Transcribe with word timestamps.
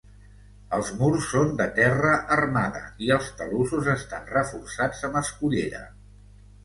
Els 0.77 0.87
murs 1.01 1.27
són 1.33 1.51
de 1.59 1.67
terra 1.75 2.15
armada 2.37 2.81
i 3.09 3.11
els 3.17 3.29
talussos 3.43 3.91
estan 3.97 4.27
reforçats 4.33 5.05
amb 5.11 5.21
escullera. 5.23 5.85